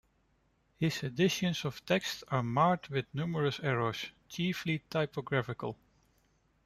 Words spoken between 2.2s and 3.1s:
are marred by